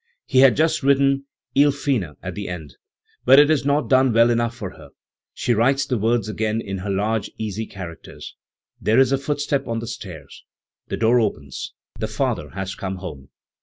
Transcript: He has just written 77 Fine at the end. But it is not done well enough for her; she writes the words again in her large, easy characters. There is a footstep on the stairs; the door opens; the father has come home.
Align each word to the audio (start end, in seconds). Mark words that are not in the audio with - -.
He 0.25 0.39
has 0.39 0.57
just 0.57 0.81
written 0.81 1.27
77 1.55 1.73
Fine 2.11 2.15
at 2.23 2.33
the 2.33 2.47
end. 2.47 2.77
But 3.23 3.37
it 3.37 3.51
is 3.51 3.65
not 3.67 3.87
done 3.87 4.11
well 4.11 4.31
enough 4.31 4.55
for 4.55 4.71
her; 4.71 4.89
she 5.31 5.53
writes 5.53 5.85
the 5.85 5.99
words 5.99 6.27
again 6.27 6.59
in 6.59 6.79
her 6.79 6.89
large, 6.89 7.29
easy 7.37 7.67
characters. 7.67 8.35
There 8.81 8.97
is 8.97 9.11
a 9.11 9.19
footstep 9.19 9.67
on 9.67 9.77
the 9.77 9.85
stairs; 9.85 10.43
the 10.87 10.97
door 10.97 11.19
opens; 11.19 11.73
the 11.99 12.07
father 12.07 12.49
has 12.55 12.73
come 12.73 12.95
home. 12.95 13.29